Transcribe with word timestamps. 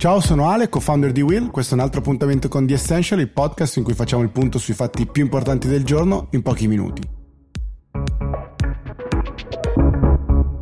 Ciao, 0.00 0.18
sono 0.18 0.48
Ale, 0.48 0.70
co-founder 0.70 1.12
di 1.12 1.20
Will. 1.20 1.50
Questo 1.50 1.74
è 1.74 1.76
un 1.76 1.82
altro 1.84 2.00
appuntamento 2.00 2.48
con 2.48 2.66
The 2.66 2.72
Essential, 2.72 3.20
il 3.20 3.28
podcast 3.28 3.76
in 3.76 3.82
cui 3.82 3.92
facciamo 3.92 4.22
il 4.22 4.30
punto 4.30 4.58
sui 4.58 4.72
fatti 4.72 5.04
più 5.04 5.22
importanti 5.22 5.68
del 5.68 5.84
giorno 5.84 6.28
in 6.30 6.40
pochi 6.40 6.66
minuti. 6.68 7.02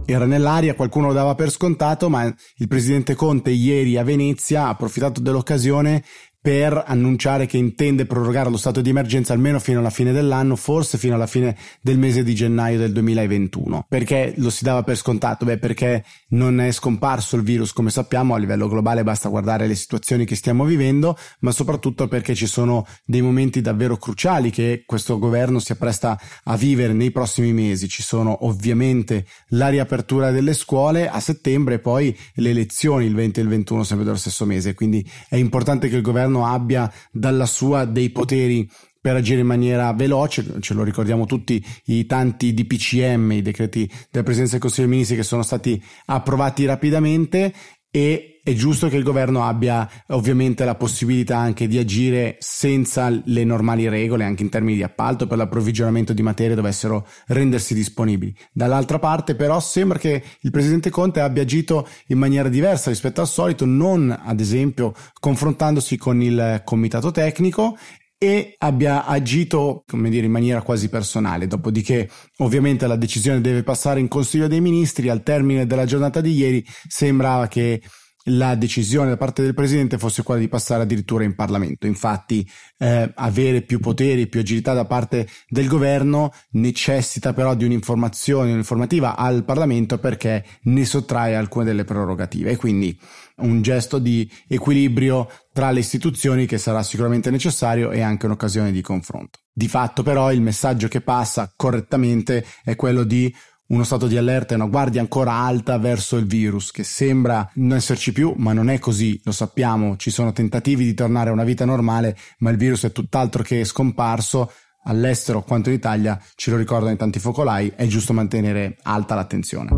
Era 0.05 0.27
nell'aria, 0.27 0.75
qualcuno 0.75 1.07
lo 1.07 1.13
dava 1.13 1.37
per 1.37 1.51
scontato, 1.51 2.09
ma 2.09 2.25
il 2.25 2.67
presidente 2.67 3.15
Conte 3.15 3.51
ieri 3.51 3.97
a 3.97 4.03
Venezia 4.03 4.65
ha 4.65 4.71
approfittato 4.71 5.21
dell'occasione 5.21 6.03
per 6.41 6.85
annunciare 6.87 7.47
che 7.47 7.57
intende 7.57 8.07
prorogare 8.07 8.49
lo 8.49 8.57
stato 8.57 8.81
di 8.81 8.91
emergenza 8.91 9.33
almeno 9.33 9.59
fino 9.59 9.81
alla 9.81 9.91
fine 9.91 10.13
dell'anno, 10.13 10.57
forse 10.57 10.97
fino 10.97 11.15
alla 11.15 11.27
fine 11.27 11.57
del 11.81 11.99
mese 11.99 12.23
di 12.23 12.35
gennaio 12.35 12.79
del 12.79 12.93
2021. 12.93 13.87
Perché 13.89 14.35
lo 14.37 14.51
si 14.51 14.63
dava 14.65 14.83
per 14.83 14.97
scontato? 14.97 15.45
Beh, 15.45 15.59
perché 15.59 16.05
non 16.29 16.61
è 16.61 16.71
scomparso 16.71 17.37
il 17.37 17.43
virus, 17.43 17.73
come 17.73 17.91
sappiamo, 17.91 18.35
a 18.35 18.39
livello 18.39 18.69
globale 18.69 19.03
basta 19.03 19.29
guardare 19.29 19.67
le 19.67 19.75
situazioni 19.75 20.25
che 20.25 20.37
stiamo 20.37 20.65
vivendo, 20.65 21.17
ma 21.41 21.51
soprattutto 21.51 22.07
perché 22.07 22.35
ci 22.35 22.47
sono 22.47 22.87
dei 23.05 23.21
momenti 23.21 23.61
davvero 23.61 23.97
cruciali 23.97 24.51
che 24.51 24.85
questo 24.87 25.19
governo 25.19 25.59
si 25.59 25.73
appresta 25.73 26.19
a 26.45 26.57
vivere 26.57 26.93
nei 26.93 27.11
prossimi 27.11 27.53
mesi. 27.53 27.89
Ci 27.89 28.03
sono 28.03 28.47
ovviamente 28.47 29.27
la 29.49 29.69
riapertura 29.69 30.31
delle 30.31 30.55
scuole 30.55 31.09
a 31.09 31.19
settembre 31.21 31.75
e 31.75 31.79
poi 31.81 32.17
le 32.35 32.51
elezioni 32.51 33.07
il 33.07 33.15
20 33.15 33.41
e 33.41 33.43
il 33.43 33.49
21 33.49 33.83
sempre 33.83 34.05
dello 34.05 34.17
stesso 34.17 34.45
mese, 34.45 34.75
quindi 34.75 35.05
è 35.29 35.37
importante 35.37 35.89
che 35.89 35.97
il 35.97 36.03
governo 36.03 36.28
governo 36.29 36.47
abbia 36.47 36.93
dalla 37.11 37.47
sua 37.47 37.85
dei 37.85 38.11
poteri 38.11 38.69
per 39.01 39.17
agire 39.17 39.41
in 39.41 39.47
maniera 39.47 39.93
veloce, 39.93 40.61
ce 40.61 40.75
lo 40.75 40.83
ricordiamo 40.83 41.25
tutti 41.25 41.65
i 41.87 42.05
tanti 42.05 42.53
DPCM, 42.53 43.33
i 43.33 43.43
decreti 43.43 43.91
della 44.11 44.25
Presidenza 44.25 44.53
del 44.53 44.61
Consiglio 44.61 44.87
dei 44.87 44.95
Ministri 44.97 45.17
che 45.17 45.23
sono 45.23 45.43
stati 45.43 45.83
approvati 46.07 46.65
rapidamente 46.67 47.55
e 47.91 48.41
è 48.49 48.55
giusto 48.55 48.89
che 48.89 48.97
il 48.97 49.03
governo 49.03 49.45
abbia 49.45 49.89
ovviamente 50.09 50.65
la 50.65 50.75
possibilità 50.75 51.37
anche 51.37 51.67
di 51.67 51.77
agire 51.77 52.37
senza 52.39 53.09
le 53.09 53.45
normali 53.45 53.89
regole, 53.89 54.25
anche 54.25 54.43
in 54.43 54.49
termini 54.49 54.77
di 54.77 54.83
appalto, 54.83 55.27
per 55.27 55.37
l'approvvigionamento 55.37 56.15
di 56.15 56.23
materie 56.23 56.55
dovessero 56.55 57.07
rendersi 57.27 57.75
disponibili. 57.75 58.35
Dall'altra 58.51 58.99
parte 58.99 59.35
però 59.35 59.61
sembra 59.61 59.99
che 59.99 60.23
il 60.41 60.51
presidente 60.51 60.89
Conte 60.89 61.21
abbia 61.21 61.43
agito 61.43 61.87
in 62.07 62.19
maniera 62.19 62.49
diversa 62.49 62.89
rispetto 62.89 63.21
al 63.21 63.29
solito, 63.29 63.67
non 63.67 64.19
ad 64.19 64.41
esempio 64.41 64.95
confrontandosi 65.21 65.99
con 65.99 66.23
il 66.23 66.63
comitato 66.65 67.11
tecnico 67.11 67.77
e 68.19 68.57
abbia 68.59 69.07
agito, 69.07 69.85
come 69.87 70.11
dire, 70.11 70.27
in 70.27 70.33
maniera 70.33 70.61
quasi 70.63 70.89
personale. 70.89 71.47
Dopodiché, 71.47 72.11
ovviamente, 72.39 72.87
la 72.89 72.97
decisione 72.97 73.41
deve 73.41 73.63
passare 73.63 74.01
in 74.01 74.09
Consiglio 74.09 74.49
dei 74.49 74.61
Ministri. 74.61 75.09
Al 75.09 75.23
termine 75.23 75.67
della 75.67 75.85
giornata 75.85 76.21
di 76.21 76.33
ieri 76.33 76.65
sembrava 76.89 77.47
che 77.47 77.81
la 78.25 78.55
decisione 78.55 79.11
da 79.11 79.17
parte 79.17 79.43
del 79.43 79.55
presidente 79.55 79.99
fosse 79.99 80.23
quella 80.23 80.41
di 80.41 80.49
passare 80.49 80.83
addirittura 80.83 81.25
in 81.25 81.35
Parlamento. 81.35 81.87
Infatti, 81.87 82.49
eh, 82.79 83.11
avere 83.15 83.63
più 83.63 83.81
poteri, 83.81 84.27
più 84.27 84.41
agilità 84.41 84.75
da 84.75 84.85
parte 84.85 85.29
del 85.49 85.67
governo 85.67 86.33
necessita 86.51 87.33
però 87.33 87.55
di 87.55 87.65
un'informazione, 87.65 88.53
un'informativa 88.53 89.17
al 89.17 89.45
Parlamento 89.45 89.99
perché 89.99 90.45
ne 90.63 90.85
sottrae 90.85 91.35
alcune 91.35 91.65
delle 91.65 91.85
prerogative 91.85 92.51
e 92.51 92.57
quindi 92.57 92.99
un 93.37 93.63
gesto 93.63 93.99
di 93.99 94.31
equilibrio 94.49 95.31
tra 95.53 95.71
le 95.71 95.81
istituzioni 95.81 96.47
che 96.47 96.59
sarà 96.59 96.83
sicuramente 96.83 97.31
necessario 97.31 97.91
e 97.91 98.01
anche 98.01 98.27
un'occasione 98.27 98.73
di 98.73 98.81
confronto. 98.81 99.39
Di 99.53 99.69
fatto 99.69 100.03
però 100.03 100.33
il 100.33 100.41
messaggio 100.41 100.89
che 100.89 101.01
passa 101.01 101.53
correttamente 101.57 102.45
è 102.63 102.77
quello 102.77 103.03
di 103.03 103.33
uno 103.69 103.85
stato 103.85 104.07
di 104.07 104.17
allerta 104.17 104.53
e 104.53 104.57
una 104.57 104.67
guardia 104.67 105.01
ancora 105.01 105.33
alta 105.33 105.79
verso 105.79 106.17
il 106.17 106.27
virus, 106.27 106.71
che 106.71 106.85
sembra 106.85 107.49
non 107.55 107.77
esserci 107.77 108.13
più, 108.13 108.33
ma 108.37 108.53
non 108.53 108.71
è 108.71 108.79
così, 108.79 109.21
lo 109.25 109.33
sappiamo, 109.33 109.97
ci 109.97 110.11
sono 110.11 110.33
tentativi 110.33 110.85
di 110.85 110.95
tornare 110.95 111.31
a 111.31 111.33
una 111.33 111.45
vita 111.45 111.65
normale, 111.65 112.17
ma 112.39 112.51
il 112.51 112.57
virus 112.57 112.85
è 112.85 112.93
tutt'altro 112.93 113.43
che 113.43 113.65
scomparso, 113.65 114.51
all'estero 114.85 115.43
quanto 115.43 115.69
in 115.69 115.75
Italia, 115.75 116.19
ce 116.35 116.51
lo 116.51 116.57
ricordano 116.57 116.93
i 116.93 116.97
tanti 116.97 117.19
focolai, 117.19 117.73
è 117.77 117.87
giusto 117.87 118.15
mantenere 118.15 118.79
alta 118.85 119.15
l'attenzione. 119.15 119.71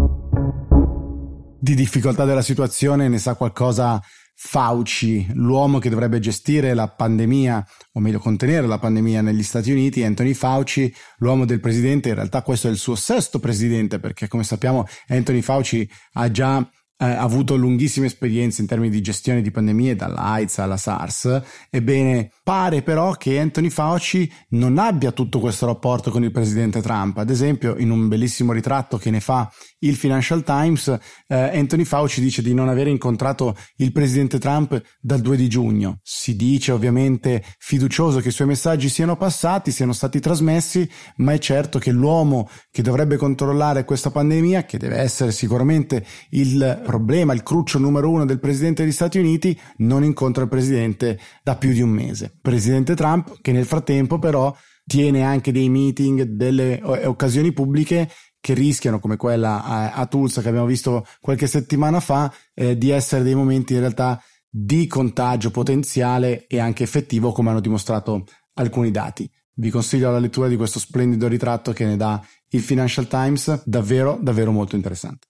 Di 1.58 1.74
difficoltà 1.74 2.24
della 2.24 2.42
situazione 2.42 3.08
ne 3.08 3.18
sa 3.18 3.34
qualcosa 3.34 4.00
Fauci, 4.42 5.26
l'uomo 5.34 5.78
che 5.78 5.90
dovrebbe 5.90 6.18
gestire 6.18 6.72
la 6.72 6.88
pandemia, 6.88 7.62
o 7.92 8.00
meglio 8.00 8.18
contenere 8.18 8.66
la 8.66 8.78
pandemia 8.78 9.20
negli 9.20 9.42
Stati 9.42 9.70
Uniti, 9.70 10.02
Anthony 10.02 10.32
Fauci, 10.32 10.92
l'uomo 11.18 11.44
del 11.44 11.60
presidente, 11.60 12.08
in 12.08 12.14
realtà 12.14 12.40
questo 12.40 12.66
è 12.66 12.70
il 12.70 12.78
suo 12.78 12.94
sesto 12.94 13.38
presidente, 13.38 14.00
perché 14.00 14.28
come 14.28 14.42
sappiamo 14.42 14.86
Anthony 15.08 15.42
Fauci 15.42 15.86
ha 16.14 16.30
già 16.30 16.66
eh, 17.00 17.06
avuto 17.06 17.56
lunghissime 17.56 18.06
esperienze 18.06 18.60
in 18.60 18.66
termini 18.66 18.90
di 18.90 19.00
gestione 19.00 19.40
di 19.40 19.50
pandemie, 19.50 19.96
dalla 19.96 20.18
AIDS 20.18 20.58
alla 20.58 20.76
SARS. 20.76 21.42
Ebbene, 21.70 22.30
pare 22.44 22.82
però 22.82 23.12
che 23.12 23.38
Anthony 23.38 23.70
Fauci 23.70 24.30
non 24.50 24.76
abbia 24.76 25.10
tutto 25.10 25.40
questo 25.40 25.64
rapporto 25.64 26.10
con 26.10 26.22
il 26.24 26.30
presidente 26.30 26.82
Trump. 26.82 27.16
Ad 27.16 27.30
esempio, 27.30 27.76
in 27.78 27.90
un 27.90 28.06
bellissimo 28.08 28.52
ritratto 28.52 28.98
che 28.98 29.10
ne 29.10 29.20
fa 29.20 29.50
il 29.78 29.96
Financial 29.96 30.42
Times, 30.42 30.88
eh, 31.26 31.58
Anthony 31.58 31.84
Fauci 31.84 32.20
dice 32.20 32.42
di 32.42 32.52
non 32.52 32.68
aver 32.68 32.86
incontrato 32.88 33.56
il 33.76 33.92
presidente 33.92 34.38
Trump 34.38 34.78
dal 35.00 35.20
2 35.20 35.36
di 35.36 35.48
giugno. 35.48 36.00
Si 36.02 36.36
dice 36.36 36.72
ovviamente 36.72 37.42
fiducioso 37.58 38.20
che 38.20 38.28
i 38.28 38.32
suoi 38.32 38.48
messaggi 38.48 38.90
siano 38.90 39.16
passati, 39.16 39.70
siano 39.70 39.94
stati 39.94 40.20
trasmessi, 40.20 40.86
ma 41.16 41.32
è 41.32 41.38
certo 41.38 41.78
che 41.78 41.92
l'uomo 41.92 42.46
che 42.70 42.82
dovrebbe 42.82 43.16
controllare 43.16 43.86
questa 43.86 44.10
pandemia, 44.10 44.64
che 44.64 44.76
deve 44.76 44.98
essere 44.98 45.32
sicuramente 45.32 46.04
il 46.30 46.88
problema, 46.90 47.32
il 47.32 47.44
cruccio 47.44 47.78
numero 47.78 48.10
uno 48.10 48.24
del 48.24 48.40
presidente 48.40 48.82
degli 48.82 48.90
Stati 48.90 49.20
Uniti, 49.20 49.56
non 49.76 50.02
incontra 50.02 50.42
il 50.42 50.48
presidente 50.48 51.20
da 51.44 51.54
più 51.54 51.72
di 51.72 51.80
un 51.80 51.90
mese. 51.90 52.36
Presidente 52.42 52.96
Trump 52.96 53.40
che 53.40 53.52
nel 53.52 53.64
frattempo 53.64 54.18
però 54.18 54.52
tiene 54.84 55.22
anche 55.22 55.52
dei 55.52 55.68
meeting, 55.68 56.22
delle 56.22 56.80
occasioni 56.82 57.52
pubbliche 57.52 58.10
che 58.40 58.54
rischiano, 58.54 58.98
come 58.98 59.16
quella 59.16 59.62
a, 59.62 59.92
a 59.92 60.06
Tulsa 60.06 60.42
che 60.42 60.48
abbiamo 60.48 60.66
visto 60.66 61.06
qualche 61.20 61.46
settimana 61.46 62.00
fa, 62.00 62.32
eh, 62.54 62.76
di 62.76 62.90
essere 62.90 63.22
dei 63.22 63.36
momenti 63.36 63.74
in 63.74 63.80
realtà 63.80 64.20
di 64.48 64.88
contagio 64.88 65.52
potenziale 65.52 66.46
e 66.48 66.58
anche 66.58 66.82
effettivo, 66.82 67.30
come 67.30 67.50
hanno 67.50 67.60
dimostrato 67.60 68.24
alcuni 68.54 68.90
dati. 68.90 69.30
Vi 69.54 69.70
consiglio 69.70 70.10
la 70.10 70.18
lettura 70.18 70.48
di 70.48 70.56
questo 70.56 70.80
splendido 70.80 71.28
ritratto 71.28 71.72
che 71.72 71.84
ne 71.84 71.96
dà 71.96 72.20
il 72.48 72.60
Financial 72.60 73.06
Times, 73.06 73.62
davvero, 73.64 74.18
davvero 74.20 74.50
molto 74.50 74.74
interessante 74.74 75.29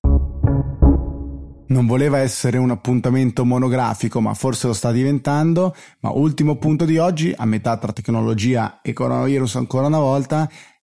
non 1.70 1.86
voleva 1.86 2.18
essere 2.18 2.58
un 2.58 2.70
appuntamento 2.70 3.44
monografico, 3.44 4.20
ma 4.20 4.34
forse 4.34 4.66
lo 4.66 4.72
sta 4.72 4.92
diventando. 4.92 5.74
Ma 6.00 6.10
ultimo 6.10 6.56
punto 6.56 6.84
di 6.84 6.98
oggi, 6.98 7.32
a 7.36 7.44
metà 7.44 7.76
tra 7.76 7.92
tecnologia 7.92 8.80
e 8.82 8.92
coronavirus 8.92 9.56
ancora 9.56 9.86
una 9.86 9.98
volta, 9.98 10.48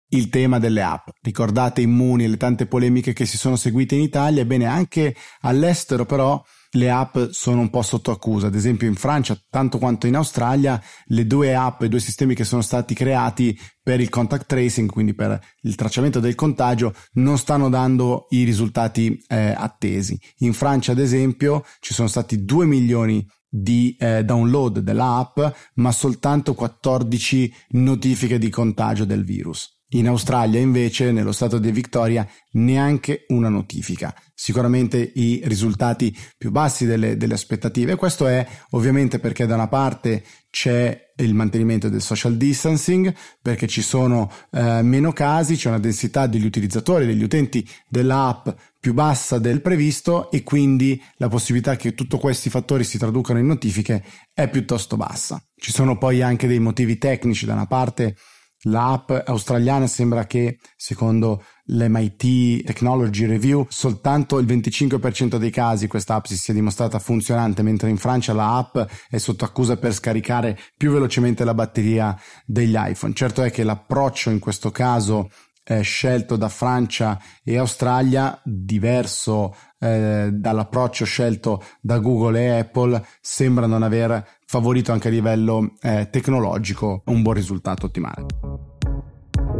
il 0.10 0.30
tema 0.30 0.60
delle 0.60 0.82
app. 0.82 1.10
Ricordate 1.22 1.82
Immuni 1.82 2.28
le 2.28 2.38
tante 2.38 2.66
polemiche 2.66 3.14
che 3.14 3.26
si 3.26 3.38
sono 3.38 3.56
seguite 3.56 3.96
in 3.96 4.02
Italia, 4.02 4.42
ebbene 4.42 4.66
anche 4.66 5.16
all'estero 5.42 6.06
però 6.06 6.42
le 6.72 6.90
app 6.90 7.18
sono 7.30 7.62
un 7.62 7.70
po' 7.70 7.82
sotto 7.82 8.12
accusa. 8.12 8.48
Ad 8.48 8.56
esempio 8.56 8.88
in 8.88 8.96
Francia, 8.96 9.40
tanto 9.50 9.78
quanto 9.78 10.08
in 10.08 10.16
Australia, 10.16 10.82
le 11.06 11.26
due 11.26 11.56
app, 11.56 11.84
i 11.84 11.90
due 11.90 12.00
sistemi 12.00 12.36
che 12.36 12.44
sono 12.44 12.62
stati 12.62 12.94
creati 12.94 13.58
per 13.82 14.00
il 14.00 14.10
contact 14.10 14.48
tracing, 14.48 14.90
quindi 14.90 15.14
per 15.14 15.40
il 15.62 15.76
tracciamento 15.76 16.20
del 16.20 16.36
contagio, 16.36 16.94
non 17.14 17.38
stanno 17.38 17.70
dando 17.70 18.28
i 18.30 18.44
risultati 18.44 19.24
eh, 19.28 19.54
attesi. 19.56 20.20
In 20.40 20.54
Francia, 20.54 20.92
ad 20.92 21.00
esempio, 21.00 21.64
ci 21.80 21.94
sono 21.94 22.08
stati 22.08 22.44
2 22.44 22.66
milioni 22.66 23.26
di 23.50 23.96
eh, 23.98 24.24
download 24.24 24.80
dell'app, 24.80 25.40
ma 25.76 25.92
soltanto 25.92 26.54
14 26.54 27.54
notifiche 27.70 28.38
di 28.38 28.50
contagio 28.50 29.06
del 29.06 29.24
virus. 29.24 29.77
In 29.92 30.08
Australia 30.08 30.60
invece, 30.60 31.14
nello 31.14 31.32
stato 31.32 31.60
di 31.60 31.72
Victoria, 31.72 32.28
neanche 32.52 33.24
una 33.30 33.48
notifica. 33.48 34.14
Sicuramente 34.34 35.12
i 35.16 35.42
risultati 35.46 36.14
più 36.38 36.52
bassi 36.52 36.86
delle, 36.86 37.16
delle, 37.16 37.36
aspettative. 37.36 37.96
Questo 37.96 38.28
è 38.28 38.46
ovviamente 38.72 39.20
perché 39.20 39.46
da 39.46 39.56
una 39.56 39.70
parte 39.70 40.26
c'è 40.50 41.14
il 41.16 41.34
mantenimento 41.34 41.88
del 41.88 42.02
social 42.02 42.36
distancing, 42.36 43.14
perché 43.42 43.68
ci 43.68 43.82
sono 43.82 44.30
eh, 44.52 44.82
meno 44.82 45.14
casi, 45.14 45.56
c'è 45.56 45.70
una 45.70 45.80
densità 45.80 46.28
degli 46.28 46.46
utilizzatori, 46.46 47.06
degli 47.06 47.24
utenti 47.24 47.66
dell'app 47.88 48.50
più 48.80 48.94
bassa 48.94 49.40
del 49.40 49.62
previsto 49.62 50.30
e 50.32 50.44
quindi 50.44 51.02
la 51.16 51.30
possibilità 51.30 51.78
che 51.78 51.94
tutti 51.94 52.18
questi 52.18 52.50
fattori 52.50 52.84
si 52.84 52.98
traducano 52.98 53.40
in 53.40 53.46
notifiche 53.46 54.04
è 54.34 54.50
piuttosto 54.50 54.98
bassa. 54.98 55.42
Ci 55.56 55.72
sono 55.72 55.98
poi 55.98 56.22
anche 56.22 56.48
dei 56.48 56.60
motivi 56.60 56.98
tecnici 56.98 57.46
da 57.46 57.54
una 57.54 57.68
parte 57.68 58.16
L'app 58.64 59.12
australiana 59.26 59.86
sembra 59.86 60.26
che, 60.26 60.58
secondo 60.76 61.44
l'MIT 61.66 62.64
Technology 62.64 63.26
Review, 63.26 63.66
soltanto 63.70 64.40
il 64.40 64.48
25% 64.48 65.38
dei 65.38 65.52
casi 65.52 65.88
questa 65.88 66.16
app 66.16 66.26
si 66.26 66.38
sia 66.38 66.54
dimostrata 66.54 66.98
funzionante, 66.98 67.62
mentre 67.62 67.90
in 67.90 67.98
Francia 67.98 68.34
la 68.34 68.58
app 68.58 68.78
è 69.10 69.18
sotto 69.18 69.46
accusa 69.46 69.78
per 69.78 69.94
scaricare 69.94 70.58
più 70.76 70.92
velocemente 70.92 71.44
la 71.44 71.54
batteria 71.54 72.20
degli 72.46 72.76
iPhone. 72.76 73.14
Certo 73.14 73.44
è 73.44 73.52
che 73.52 73.64
l'approccio 73.64 74.32
in 74.32 74.40
questo 74.40 74.72
caso 74.72 75.30
eh, 75.68 75.82
scelto 75.82 76.38
da 76.38 76.50
Francia 76.50 77.20
e 77.44 77.58
Australia, 77.58 78.40
diverso 78.44 79.54
eh, 79.80 80.30
dall'approccio 80.32 81.06
scelto 81.06 81.64
da 81.82 82.00
Google 82.00 82.40
e 82.40 82.60
Apple, 82.60 83.06
sembra 83.20 83.68
non 83.68 83.84
aver 83.84 84.26
favorito 84.46 84.94
anche 84.94 85.10
a 85.10 85.12
livello 85.12 85.74
eh, 85.82 86.08
tecnologico 86.10 87.02
un 87.06 87.22
buon 87.22 87.36
risultato 87.36 87.88
ottimale. 87.88 88.77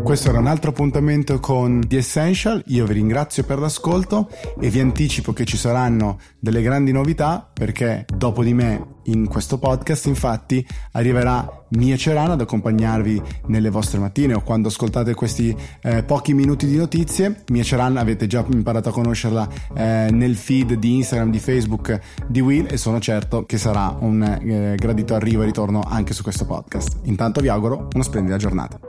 Questo 0.04 0.30
era 0.30 0.40
un 0.40 0.48
altro 0.48 0.70
appuntamento 0.70 1.40
con 1.40 1.84
The 1.86 1.98
Essential, 1.98 2.64
io 2.68 2.86
vi 2.86 2.94
ringrazio 2.94 3.44
per 3.44 3.60
l'ascolto 3.60 4.30
e 4.60 4.70
vi 4.70 4.80
anticipo 4.80 5.34
che 5.34 5.44
ci 5.44 5.58
saranno 5.58 6.20
delle 6.40 6.62
grandi 6.62 6.92
novità 6.92 7.50
perché 7.52 8.06
dopo 8.16 8.44
di 8.44 8.54
me 8.54 8.96
in 9.08 9.28
questo 9.28 9.58
podcast 9.58 10.06
infatti 10.06 10.66
arriverà 10.94 11.66
Mia 11.70 11.98
Cerana 11.98 12.34
ad 12.34 12.42
accompagnarvi 12.42 13.22
nelle 13.48 13.70
vostre 13.70 14.00
mattine 14.00 14.34
o 14.34 14.42
quando 14.42 14.70
ascoltate 14.70 15.14
questi 15.14 15.56
eh, 15.82 16.04
pochi 16.04 16.34
minuti 16.34 16.66
di 16.68 16.78
notizie. 16.78 17.44
Mia 17.50 17.64
Cerana 17.64 18.00
avete 18.00 18.28
già 18.28 18.46
imparato 18.50 18.90
a 18.90 18.94
conoscerla 18.94 19.50
eh, 19.76 20.08
nel 20.12 20.36
feed 20.36 20.74
di 20.74 20.96
Instagram, 20.96 21.32
di 21.32 21.40
Facebook 21.40 22.00
di 22.28 22.40
Will 22.40 22.68
e 22.70 22.78
sono 22.78 23.00
certo 23.00 23.46
che 23.46 23.58
sarà 23.58 23.96
un 24.00 24.24
eh, 24.24 24.76
gradito 24.76 25.16
arrivo 25.16 25.42
e 25.42 25.46
ritorno 25.46 25.82
anche 25.86 26.14
su 26.14 26.24
questo 26.24 26.46
podcast. 26.46 27.00
Intanto 27.04 27.42
vi 27.42 27.50
auguro 27.50 27.90
una 27.94 28.04
splendida 28.04 28.38
giornata. 28.38 28.80